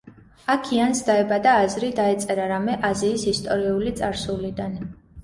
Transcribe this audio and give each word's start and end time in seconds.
აქ 0.51 0.69
იანს 0.77 1.01
დაებადა 1.09 1.51
აზრი, 1.65 1.89
დაეწერა 1.99 2.47
რამე 2.53 2.79
აზიის 2.89 3.27
ისტორიული 3.33 3.93
წარსულიდან. 4.01 4.75